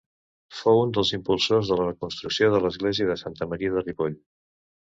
[0.59, 4.19] Fou un dels impulsors de la reconstrucció de l'església de Santa Maria de Ripoll.